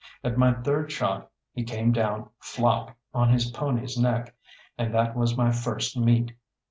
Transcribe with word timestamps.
At 0.23 0.35
my 0.35 0.51
third 0.53 0.91
shot 0.91 1.29
he 1.53 1.63
came 1.63 1.91
down 1.91 2.31
flop 2.39 2.97
on 3.13 3.29
his 3.31 3.51
pony's 3.51 3.99
neck, 3.99 4.33
and 4.75 4.91
that 4.95 5.15
was 5.15 5.37
my 5.37 5.51
first 5.51 5.95
meat. 5.95 6.31